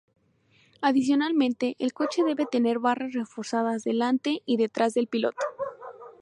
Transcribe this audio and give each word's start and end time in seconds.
Adicionalmente, 0.81 1.75
el 1.77 1.93
coche 1.93 2.23
debe 2.23 2.47
tener 2.47 2.79
barras 2.79 3.13
reforzadas 3.13 3.83
delante 3.83 4.41
y 4.47 4.57
detrás 4.57 4.95
del 4.95 5.05
piloto. 5.05 5.37